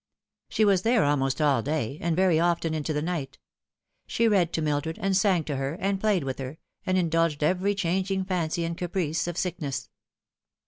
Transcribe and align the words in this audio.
She 0.49 0.65
was 0.65 0.81
there 0.81 1.03
almost 1.03 1.39
all 1.39 1.61
day, 1.61 1.99
and 2.01 2.15
very 2.15 2.39
often 2.39 2.73
in 2.73 2.81
the 2.81 3.01
night. 3.03 3.37
She 4.07 4.27
read 4.27 4.51
to 4.53 4.61
Mildred, 4.63 4.97
and 4.99 5.15
sang 5.15 5.43
to 5.43 5.57
her, 5.57 5.75
and 5.79 6.01
played 6.01 6.23
with 6.23 6.39
her, 6.39 6.57
and 6.87 6.97
indulged 6.97 7.43
every 7.43 7.75
changing 7.75 8.25
fancy 8.25 8.63
and 8.63 8.75
caprice 8.75 9.27
of 9.27 9.37
sickness. 9.37 9.91